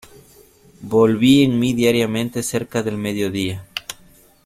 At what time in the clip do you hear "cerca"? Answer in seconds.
2.41-2.81